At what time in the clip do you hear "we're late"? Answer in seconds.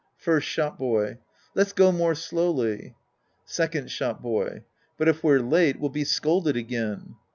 5.23-5.79